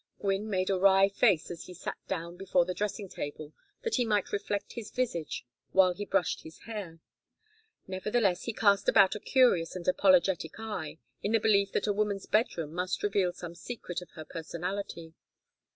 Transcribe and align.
Gwynne 0.19 0.49
made 0.49 0.71
a 0.71 0.79
wry 0.79 1.09
face 1.09 1.51
as 1.51 1.65
he 1.65 1.75
sat 1.75 1.99
down 2.07 2.35
before 2.35 2.65
the 2.65 2.73
dressing 2.73 3.07
table 3.07 3.53
that 3.83 3.97
he 3.97 4.03
might 4.03 4.31
reflect 4.31 4.73
his 4.73 4.89
visage 4.89 5.45
while 5.73 5.93
he 5.93 6.05
brushed 6.05 6.41
his 6.41 6.61
hair. 6.61 6.97
Nevertheless, 7.85 8.45
he 8.45 8.51
cast 8.53 8.89
about 8.89 9.13
a 9.13 9.19
curious 9.19 9.75
and 9.75 9.87
apologetic 9.87 10.59
eye, 10.59 10.97
in 11.21 11.33
the 11.33 11.39
belief 11.39 11.71
that 11.73 11.85
a 11.85 11.93
woman's 11.93 12.25
bedroom 12.25 12.73
must 12.73 13.03
reveal 13.03 13.31
some 13.31 13.53
secret 13.53 14.01
of 14.01 14.09
her 14.13 14.25
personality. 14.25 15.13